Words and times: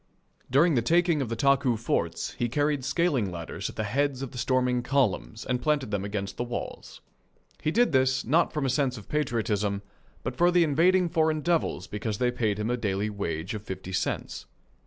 During 0.49 0.73
the 0.73 0.81
taking 0.81 1.21
of 1.21 1.29
the 1.29 1.35
Taku 1.35 1.77
forts 1.77 2.31
he 2.31 2.49
carried 2.49 2.83
scaling 2.83 3.29
ladders 3.31 3.69
at 3.69 3.75
the 3.75 3.83
heads 3.83 4.23
of 4.23 4.31
the 4.31 4.39
storming 4.39 4.81
columns 4.81 5.45
and 5.45 5.61
planted 5.61 5.91
them 5.91 6.03
against 6.03 6.37
the 6.37 6.43
walls. 6.43 7.01
He 7.61 7.69
did 7.69 7.91
this, 7.91 8.25
not 8.25 8.51
from 8.51 8.65
a 8.65 8.69
sense 8.71 8.97
of 8.97 9.07
patriotism, 9.07 9.83
but 10.23 10.35
for 10.35 10.49
the 10.49 10.63
invading 10.63 11.07
foreign 11.09 11.41
devils 11.41 11.85
because 11.85 12.17
they 12.17 12.31
paid 12.31 12.57
him 12.57 12.71
a 12.71 12.77
daily 12.77 13.11
wage 13.11 13.53
of 13.53 13.61
fifty 13.61 13.93
cents. 13.93 14.47